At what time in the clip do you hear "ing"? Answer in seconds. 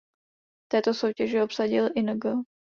1.95-2.25